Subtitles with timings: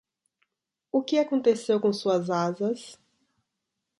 [0.91, 2.97] O que aconteceu com suas asas?